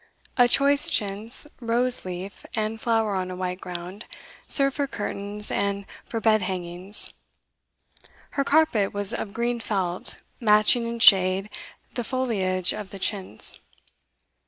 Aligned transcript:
A 0.35 0.47
choice 0.47 0.89
chintz, 0.89 1.45
rose 1.59 2.05
leaf 2.05 2.43
and 2.55 2.81
flower 2.81 3.13
on 3.13 3.29
a 3.29 3.35
white 3.35 3.61
ground, 3.61 4.05
served 4.47 4.77
for 4.77 4.87
curtains 4.87 5.51
and 5.51 5.85
for 6.05 6.19
bed 6.19 6.41
hangings. 6.41 7.13
Her 8.31 8.43
carpet 8.43 8.95
was 8.95 9.13
of 9.13 9.31
green 9.31 9.59
felt, 9.59 10.17
matching 10.39 10.87
in 10.87 10.97
shade 10.97 11.51
the 11.93 12.03
foliage 12.03 12.73
of 12.73 12.89
the 12.89 12.97
chintz. 12.97 13.59